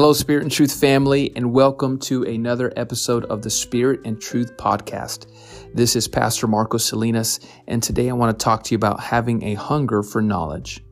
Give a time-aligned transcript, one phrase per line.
[0.00, 4.56] Hello, Spirit and Truth family, and welcome to another episode of the Spirit and Truth
[4.56, 5.26] podcast.
[5.74, 9.42] This is Pastor Marco Salinas, and today I want to talk to you about having
[9.42, 10.84] a hunger for knowledge.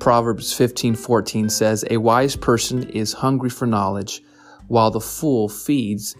[0.00, 4.20] Proverbs 15:14 says, "A wise person is hungry for knowledge,
[4.66, 6.16] while the fool feeds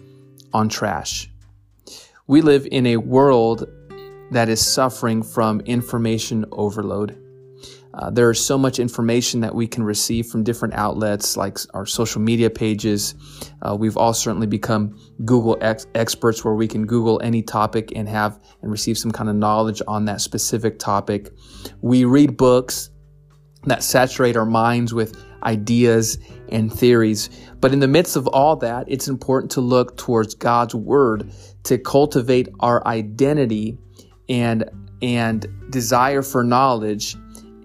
[0.53, 1.29] on trash."
[2.27, 3.67] We live in a world
[4.31, 7.17] that is suffering from information overload.
[7.97, 11.85] Uh, there is so much information that we can receive from different outlets like our
[11.85, 13.15] social media pages.
[13.63, 18.07] Uh, we've all certainly become Google ex- experts where we can Google any topic and
[18.07, 21.31] have and receive some kind of knowledge on that specific topic.
[21.81, 22.91] We read books
[23.63, 27.29] that saturate our minds with ideas and theories.
[27.59, 31.31] But in the midst of all that, it's important to look towards God's word
[31.63, 33.77] to cultivate our identity
[34.29, 34.69] and
[35.01, 37.15] and desire for knowledge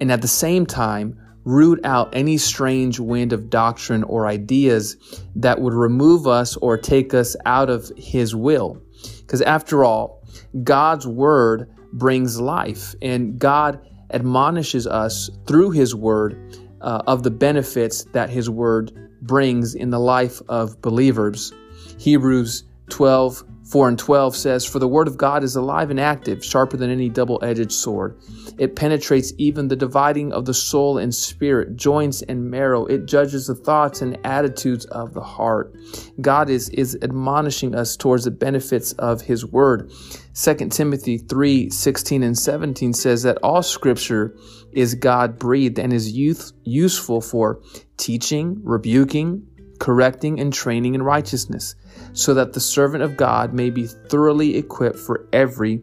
[0.03, 4.97] and at the same time, root out any strange wind of doctrine or ideas
[5.37, 8.83] that would remove us or take us out of His will.
[9.21, 10.27] Because after all,
[10.65, 13.79] God's Word brings life, and God
[14.11, 20.01] admonishes us through His Word uh, of the benefits that His Word brings in the
[20.01, 21.53] life of believers.
[22.01, 26.45] Hebrews 12 4 and 12 says, For the word of God is alive and active,
[26.45, 28.19] sharper than any double edged sword.
[28.59, 32.87] It penetrates even the dividing of the soul and spirit, joints and marrow.
[32.87, 35.75] It judges the thoughts and attitudes of the heart.
[36.21, 39.91] God is, is admonishing us towards the benefits of his word.
[40.35, 44.35] 2 Timothy 3 16 and 17 says that all scripture
[44.73, 47.61] is God breathed and is youth, useful for
[47.99, 49.47] teaching, rebuking,
[49.83, 51.75] correcting, and training in righteousness
[52.13, 55.83] so that the servant of God may be thoroughly equipped for every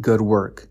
[0.00, 0.68] good work.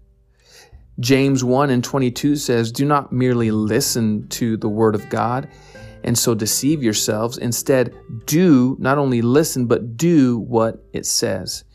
[1.01, 5.49] James 1 and 22 says, Do not merely listen to the word of God
[6.05, 7.37] and so deceive yourselves.
[7.37, 7.93] Instead,
[8.25, 11.65] do not only listen, but do what it says.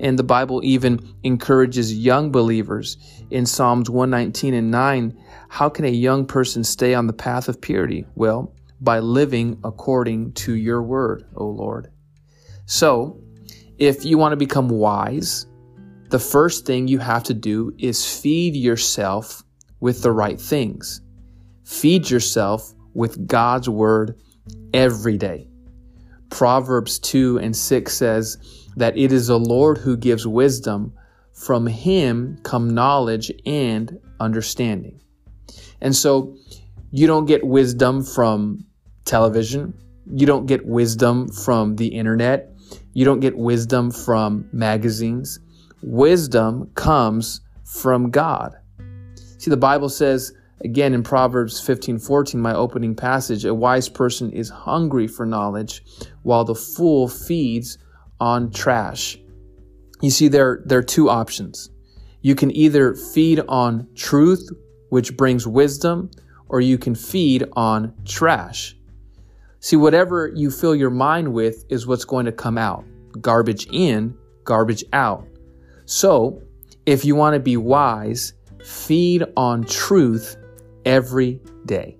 [0.00, 2.96] And the Bible even encourages young believers
[3.30, 5.14] in Psalms 119 and 9.
[5.50, 8.06] How can a young person stay on the path of purity?
[8.14, 11.92] Well, by living according to your word, O Lord.
[12.66, 13.20] So,
[13.78, 15.46] if you want to become wise,
[16.10, 19.42] the first thing you have to do is feed yourself
[19.80, 21.00] with the right things.
[21.64, 24.18] Feed yourself with God's word
[24.74, 25.48] every day.
[26.30, 30.92] Proverbs 2 and 6 says that it is the Lord who gives wisdom.
[31.32, 35.00] From him come knowledge and understanding.
[35.80, 36.36] And so
[36.90, 38.66] you don't get wisdom from
[39.04, 39.74] television.
[40.12, 42.52] You don't get wisdom from the internet.
[42.92, 45.40] You don't get wisdom from magazines.
[45.82, 48.56] Wisdom comes from God.
[49.38, 50.32] See, the Bible says,
[50.64, 55.82] again in Proverbs 15 14, my opening passage, a wise person is hungry for knowledge,
[56.22, 57.78] while the fool feeds
[58.20, 59.18] on trash.
[60.00, 61.70] You see, there, there are two options.
[62.20, 64.48] You can either feed on truth,
[64.90, 66.10] which brings wisdom,
[66.48, 68.76] or you can feed on trash.
[69.62, 72.84] See, whatever you fill your mind with is what's going to come out.
[73.20, 75.24] Garbage in, garbage out.
[75.84, 76.42] So,
[76.84, 78.32] if you want to be wise,
[78.64, 80.36] feed on truth
[80.84, 81.96] every day.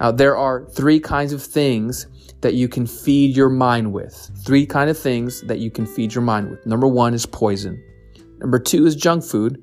[0.00, 2.08] Now, there are three kinds of things
[2.40, 4.32] that you can feed your mind with.
[4.44, 6.66] Three kind of things that you can feed your mind with.
[6.66, 7.80] Number one is poison.
[8.40, 9.62] Number two is junk food.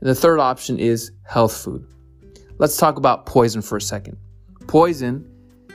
[0.00, 1.86] And the third option is health food.
[2.56, 4.16] Let's talk about poison for a second.
[4.66, 5.30] Poison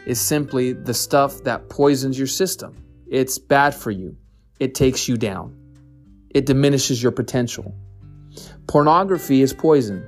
[0.06, 2.75] is simply the stuff that poisons your system.
[3.09, 4.16] It's bad for you.
[4.59, 5.57] It takes you down.
[6.29, 7.75] It diminishes your potential.
[8.67, 10.06] Pornography is poison.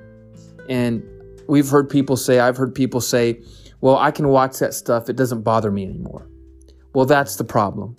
[0.69, 1.03] And
[1.47, 3.41] we've heard people say, I've heard people say,
[3.81, 5.09] well, I can watch that stuff.
[5.09, 6.29] It doesn't bother me anymore.
[6.93, 7.97] Well, that's the problem.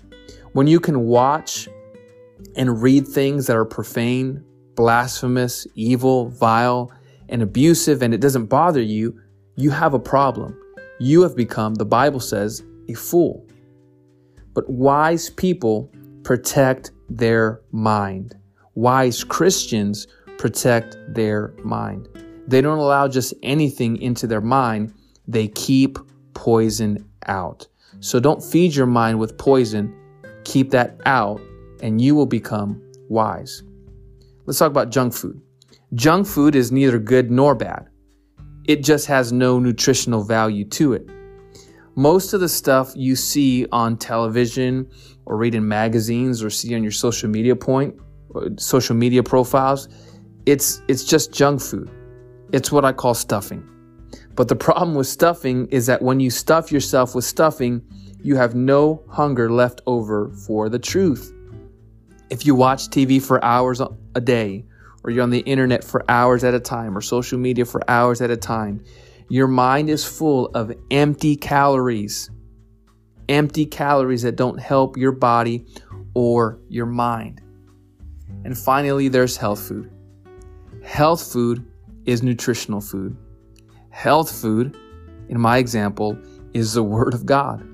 [0.53, 1.69] When you can watch
[2.57, 4.45] and read things that are profane,
[4.75, 6.91] blasphemous, evil, vile,
[7.29, 9.21] and abusive, and it doesn't bother you,
[9.57, 10.59] you have a problem
[10.99, 13.47] you have become, the Bible says, a fool.
[14.55, 15.91] But wise people
[16.23, 18.37] protect their mind.
[18.75, 20.07] Wise Christians
[20.39, 22.09] protect their mind.
[22.47, 24.93] They don't allow just anything into their mind,
[25.27, 25.99] they keep
[26.35, 27.67] poison out.
[28.01, 29.95] So don't feed your mind with poison,
[30.45, 31.41] keep that out,
[31.83, 33.63] and you will become wise.
[34.45, 35.41] Let's talk about junk food.
[35.95, 37.89] Junk food is neither good nor bad
[38.67, 41.09] it just has no nutritional value to it.
[41.97, 44.89] Most of the stuff you see on television
[45.27, 47.95] or read in magazines or see on your social media point,
[48.35, 49.89] uh, social media profiles,
[50.47, 51.91] it's it's just junk food.
[52.53, 53.69] It's what I call stuffing.
[54.35, 57.83] But the problem with stuffing is that when you stuff yourself with stuffing,
[58.23, 61.33] you have no hunger left over for the truth.
[62.31, 64.65] If you watch TV for hours a day,
[65.05, 68.23] or you're on the internet for hours at a time, or social media for hours
[68.23, 68.83] at a time,
[69.29, 72.31] your mind is full of empty calories.
[73.29, 75.67] Empty calories that don't help your body
[76.15, 77.41] or your mind.
[78.45, 79.91] And finally, there's health food.
[80.83, 81.65] Health food
[82.05, 83.17] is nutritional food.
[83.91, 84.77] Health food,
[85.29, 86.19] in my example,
[86.53, 87.67] is the Word of God.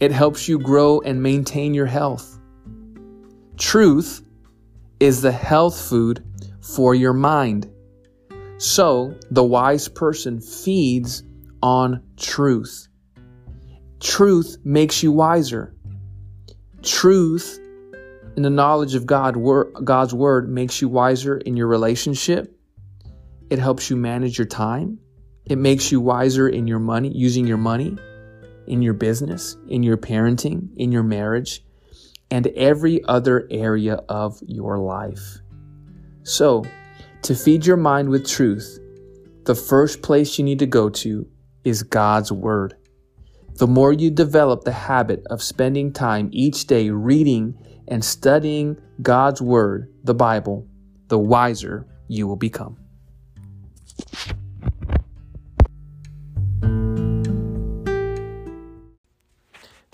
[0.00, 2.38] It helps you grow and maintain your health.
[3.58, 4.22] Truth
[5.00, 6.22] is the health food
[6.60, 7.70] for your mind.
[8.58, 11.24] So the wise person feeds
[11.62, 12.88] on truth.
[14.00, 15.74] Truth makes you wiser.
[16.82, 17.58] Truth
[18.36, 19.36] in the knowledge of God,
[19.84, 22.54] God's word makes you wiser in your relationship.
[23.50, 24.98] It helps you manage your time.
[25.46, 27.96] It makes you wiser in your money, using your money,
[28.66, 31.64] in your business, in your parenting, in your marriage,
[32.30, 35.38] and every other area of your life.
[36.22, 36.64] So,
[37.22, 38.78] to feed your mind with truth,
[39.44, 41.26] the first place you need to go to
[41.64, 42.76] is God's Word.
[43.54, 49.42] The more you develop the habit of spending time each day reading and studying God's
[49.42, 50.66] Word, the Bible,
[51.08, 52.78] the wiser you will become.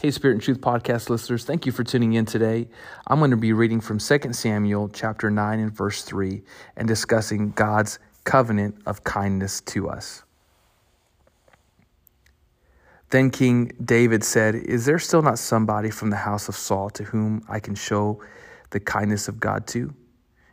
[0.06, 2.68] Hey, Spirit and Truth podcast listeners, thank you for tuning in today.
[3.08, 6.44] I'm going to be reading from 2 Samuel chapter 9 and verse 3
[6.76, 10.22] and discussing God's covenant of kindness to us.
[13.10, 17.02] Then King David said, Is there still not somebody from the house of Saul to
[17.02, 18.22] whom I can show
[18.70, 19.92] the kindness of God to?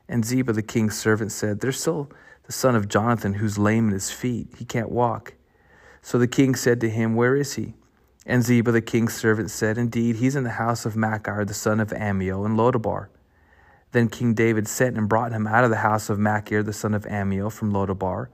[0.09, 2.09] And Ziba, the king's servant, said, There's still
[2.47, 4.47] the son of Jonathan who's lame in his feet.
[4.57, 5.35] He can't walk.
[6.01, 7.75] So the king said to him, Where is he?
[8.25, 11.80] And Ziba the king's servant said, Indeed, he's in the house of Machir the son
[11.80, 13.08] of Ammiel in Lodabar.
[13.92, 16.94] Then King David sent and brought him out of the house of Machir the son
[16.94, 18.28] of Ammiel from Lodabar.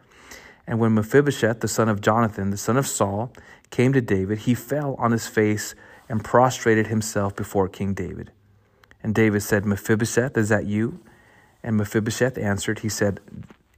[0.68, 3.34] And when Mephibosheth the son of Jonathan the son of Saul
[3.72, 5.74] came to David, he fell on his face
[6.08, 8.32] and prostrated himself before King David.
[9.02, 11.00] And David said, Mephibosheth, is that you?
[11.64, 13.20] And Mephibosheth answered, He said,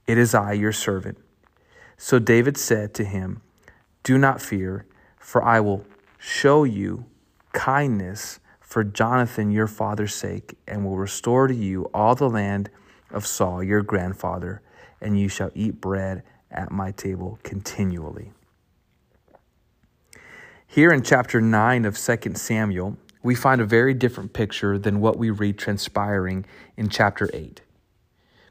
[0.06, 1.18] It is I, your servant.
[1.96, 3.40] So David said to him,
[4.02, 4.86] Do not fear,
[5.18, 5.84] for I will
[6.22, 7.04] show you
[7.52, 12.70] kindness for Jonathan your father's sake, and will restore to you all the land
[13.10, 14.62] of Saul your grandfather,
[15.00, 18.32] and you shall eat bread at my table continually.
[20.64, 25.18] Here in chapter 9 of 2 Samuel, we find a very different picture than what
[25.18, 26.46] we read transpiring
[26.76, 27.60] in chapter 8.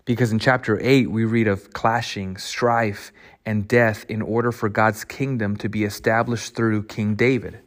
[0.03, 3.13] Because in chapter 8, we read of clashing, strife,
[3.45, 7.59] and death in order for God's kingdom to be established through King David.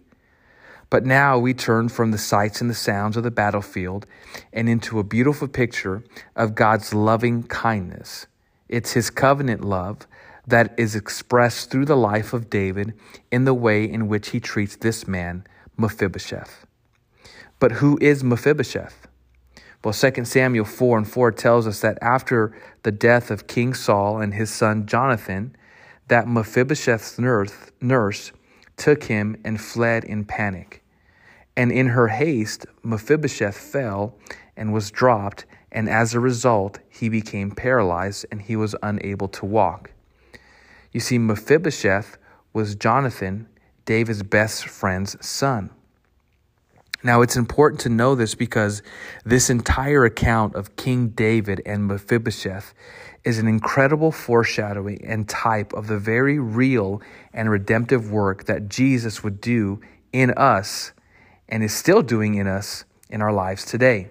[0.90, 4.06] But now we turn from the sights and the sounds of the battlefield
[4.52, 6.04] and into a beautiful picture
[6.36, 8.26] of God's loving kindness.
[8.68, 10.06] It's his covenant love
[10.46, 12.94] that is expressed through the life of David
[13.30, 15.44] in the way in which he treats this man,
[15.76, 16.66] Mephibosheth.
[17.58, 19.08] But who is Mephibosheth?
[19.82, 24.20] Well, 2 Samuel 4 and 4 tells us that after the death of King Saul
[24.20, 25.56] and his son Jonathan,
[26.08, 28.32] that Mephibosheth's nurse,
[28.76, 30.82] took him and fled in panic.
[31.56, 34.16] And in her haste, Mephibosheth fell
[34.56, 39.46] and was dropped, and as a result, he became paralyzed and he was unable to
[39.46, 39.92] walk.
[40.92, 42.18] You see, Mephibosheth
[42.52, 43.48] was Jonathan,
[43.84, 45.70] David's best friend's son.
[47.04, 48.82] Now, it's important to know this because
[49.26, 52.72] this entire account of King David and Mephibosheth
[53.24, 57.02] is an incredible foreshadowing and type of the very real
[57.34, 59.82] and redemptive work that Jesus would do
[60.14, 60.92] in us
[61.46, 64.08] and is still doing in us in our lives today.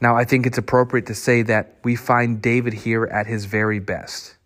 [0.00, 3.80] Now, I think it's appropriate to say that we find David here at his very
[3.80, 4.36] best.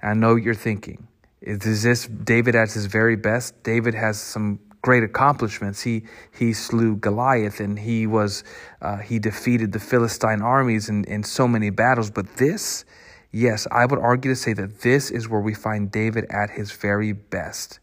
[0.00, 1.08] I know you're thinking,
[1.40, 3.60] is this David at his very best?
[3.64, 5.82] David has some great accomplishments.
[5.82, 8.44] He he slew Goliath and he was
[8.80, 12.08] uh, he defeated the Philistine armies in, in so many battles.
[12.08, 12.84] But this,
[13.32, 16.70] yes, I would argue to say that this is where we find David at his
[16.70, 17.80] very best.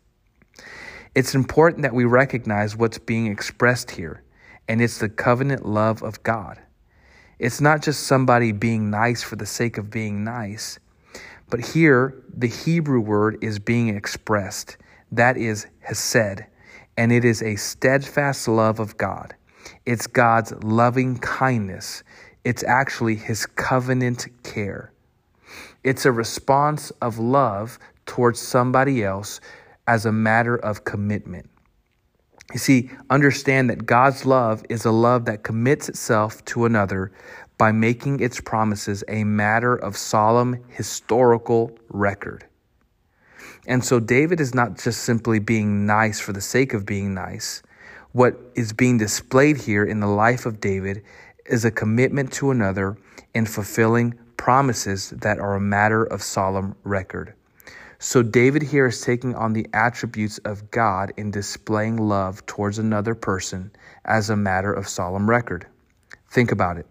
[1.13, 4.23] It's important that we recognize what's being expressed here,
[4.69, 6.57] and it's the covenant love of God.
[7.37, 10.79] It's not just somebody being nice for the sake of being nice,
[11.49, 14.77] but here the Hebrew word is being expressed.
[15.11, 16.45] That is hesed
[16.97, 19.35] and it is a steadfast love of God.
[19.85, 22.03] It's God's loving kindness.
[22.43, 24.91] It's actually His covenant care.
[25.83, 29.39] It's a response of love towards somebody else
[29.87, 31.49] as a matter of commitment.
[32.53, 37.11] You see, understand that God's love is a love that commits itself to another
[37.57, 42.45] by making its promises a matter of solemn historical record.
[43.65, 47.63] And so David is not just simply being nice for the sake of being nice.
[48.11, 51.03] What is being displayed here in the life of David
[51.45, 52.97] is a commitment to another
[53.33, 57.33] in fulfilling promises that are a matter of solemn record.
[57.99, 63.15] So David here is taking on the attributes of God in displaying love towards another
[63.15, 63.71] person
[64.03, 65.65] as a matter of solemn record.
[66.29, 66.85] Think about it.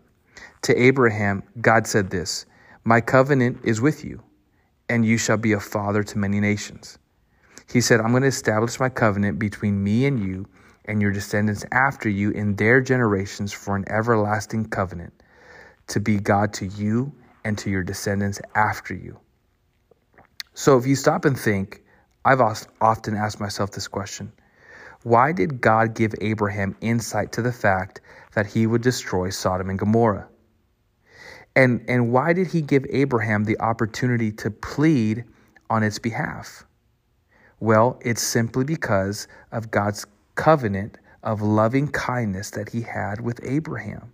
[0.62, 2.46] To Abraham, God said this
[2.84, 4.22] My covenant is with you,
[4.92, 6.98] and you shall be a father to many nations.
[7.72, 10.46] He said, I'm going to establish my covenant between me and you
[10.84, 15.14] and your descendants after you in their generations for an everlasting covenant,
[15.86, 17.10] to be God to you
[17.42, 19.18] and to your descendants after you.
[20.52, 21.82] So if you stop and think,
[22.22, 24.30] I've often asked myself this question
[25.04, 28.02] Why did God give Abraham insight to the fact
[28.34, 30.28] that he would destroy Sodom and Gomorrah?
[31.54, 35.24] And, and why did he give Abraham the opportunity to plead
[35.68, 36.64] on its behalf?
[37.60, 44.12] Well, it's simply because of God's covenant of loving kindness that he had with Abraham.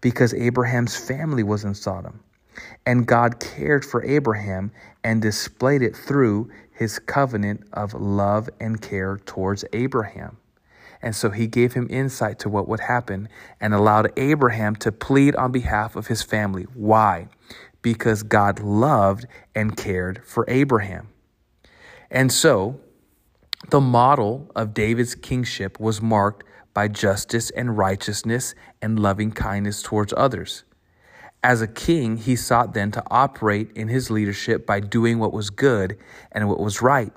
[0.00, 2.20] Because Abraham's family was in Sodom.
[2.84, 4.70] And God cared for Abraham
[5.04, 10.36] and displayed it through his covenant of love and care towards Abraham.
[11.02, 13.28] And so he gave him insight to what would happen
[13.60, 16.64] and allowed Abraham to plead on behalf of his family.
[16.74, 17.28] Why?
[17.82, 21.08] Because God loved and cared for Abraham.
[22.10, 22.80] And so
[23.70, 30.12] the model of David's kingship was marked by justice and righteousness and loving kindness towards
[30.16, 30.64] others.
[31.42, 35.48] As a king, he sought then to operate in his leadership by doing what was
[35.50, 35.96] good
[36.32, 37.12] and what was right.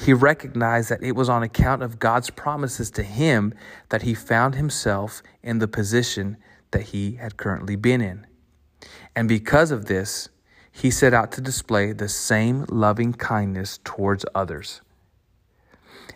[0.00, 3.52] He recognized that it was on account of God's promises to him
[3.90, 6.38] that he found himself in the position
[6.70, 8.26] that he had currently been in.
[9.14, 10.30] And because of this,
[10.72, 14.80] he set out to display the same loving kindness towards others.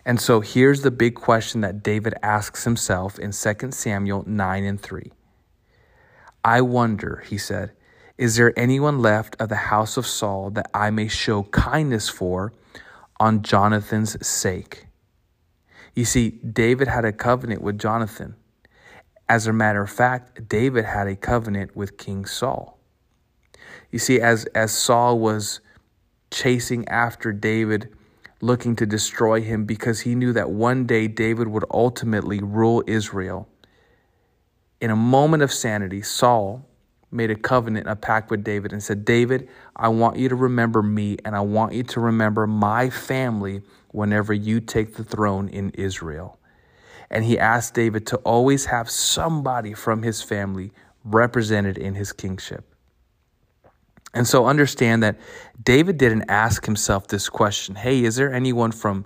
[0.03, 4.81] And so here's the big question that David asks himself in 2 Samuel 9 and
[4.81, 5.11] 3.
[6.43, 7.73] I wonder, he said,
[8.17, 12.51] is there anyone left of the house of Saul that I may show kindness for
[13.19, 14.87] on Jonathan's sake?
[15.93, 18.35] You see, David had a covenant with Jonathan.
[19.27, 22.77] As a matter of fact, David had a covenant with King Saul.
[23.91, 25.61] You see, as, as Saul was
[26.31, 27.89] chasing after David,
[28.41, 33.47] looking to destroy him because he knew that one day David would ultimately rule Israel
[34.81, 36.67] in a moment of sanity, Saul
[37.11, 40.83] made a covenant, a pact with David, and said, David, I want you to remember
[40.83, 45.69] me and I want you to remember my family whenever you take the throne in
[45.71, 46.39] Israel.
[47.09, 50.71] And he asked David to always have somebody from his family
[51.03, 52.65] represented in his kingship.
[54.13, 55.19] And so understand that
[55.61, 59.05] David didn't ask himself this question Hey, is there anyone from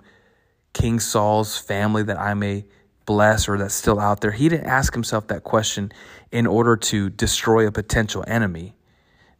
[0.72, 2.64] King Saul's family that I may
[3.10, 4.30] bless or that's still out there.
[4.30, 5.90] He didn't ask himself that question
[6.30, 8.76] in order to destroy a potential enemy.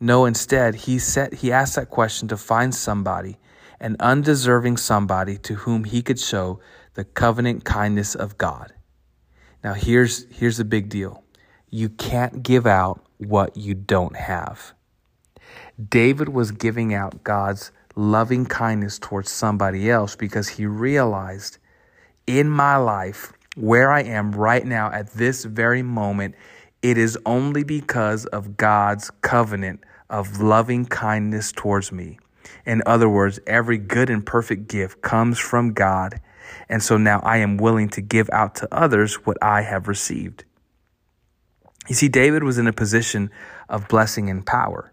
[0.01, 3.39] No, instead, he set he asked that question to find somebody,
[3.79, 6.59] an undeserving somebody to whom he could show
[6.95, 8.73] the covenant kindness of God.
[9.63, 11.23] Now here's here's the big deal.
[11.71, 14.73] You can't give out what you don't have.
[15.79, 21.59] David was giving out God's loving kindness towards somebody else because he realized
[22.27, 26.35] in my life where I am right now at this very moment,
[26.83, 32.19] it is only because of God's covenant of loving kindness towards me.
[32.67, 36.21] In other words, every good and perfect gift comes from God.
[36.69, 40.45] And so now I am willing to give out to others what I have received.
[41.89, 43.31] You see, David was in a position
[43.69, 44.93] of blessing and power.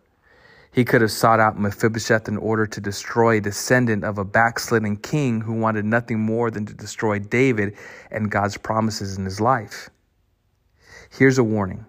[0.77, 4.98] He could have sought out Mephibosheth in order to destroy a descendant of a backslidden
[4.98, 7.75] king who wanted nothing more than to destroy David
[8.12, 9.89] and God's promises in his life.
[11.10, 11.88] Here's a warning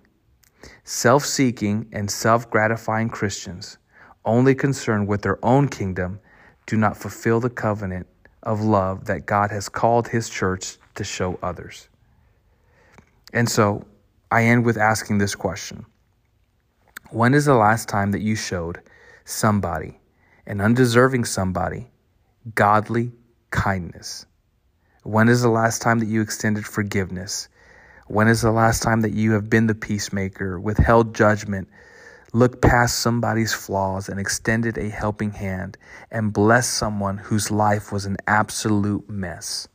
[0.84, 3.76] self seeking and self gratifying Christians,
[4.24, 6.18] only concerned with their own kingdom,
[6.64, 8.06] do not fulfill the covenant
[8.42, 11.90] of love that God has called his church to show others.
[13.34, 13.84] And so
[14.30, 15.84] I end with asking this question
[17.10, 18.80] when is the last time that you showed
[19.24, 19.98] somebody,
[20.46, 21.86] an undeserving somebody,
[22.54, 23.12] godly
[23.50, 24.26] kindness?
[25.04, 27.48] When is the last time that you extended forgiveness?
[28.08, 31.68] When is the last time that you have been the peacemaker, withheld judgment,
[32.34, 35.78] looked past somebody's flaws and extended a helping hand
[36.10, 39.66] and blessed someone whose life was an absolute mess.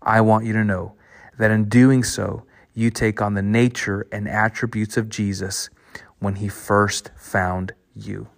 [0.00, 0.94] I want you to know
[1.36, 5.68] that in doing so, you take on the nature and attributes of Jesus
[6.22, 8.28] when he first found you.